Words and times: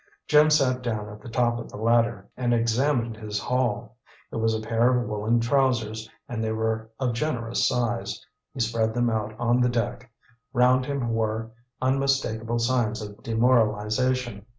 Jim 0.27 0.49
sat 0.49 0.81
down 0.81 1.07
at 1.09 1.21
the 1.21 1.29
top 1.29 1.59
of 1.59 1.69
the 1.69 1.77
ladder 1.77 2.27
and 2.35 2.55
examined 2.55 3.15
his 3.15 3.37
haul. 3.37 3.97
It 4.31 4.37
was 4.37 4.55
a 4.55 4.59
pair 4.59 4.97
of 4.99 5.07
woolen 5.07 5.39
trousers, 5.39 6.09
and 6.27 6.43
they 6.43 6.51
were 6.51 6.89
of 6.99 7.13
generous 7.13 7.67
size. 7.67 8.19
He 8.51 8.61
spread 8.61 8.95
them 8.95 9.11
out 9.11 9.35
on 9.39 9.61
the 9.61 9.69
deck. 9.69 10.11
Round 10.53 10.87
him 10.87 11.13
were 11.13 11.51
unmistakable 11.83 12.57
signs 12.57 12.99
of 13.03 13.21
demoralization. 13.21 14.47